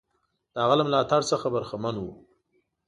[0.53, 2.13] د هغه له ملاتړ څخه برخمن وو.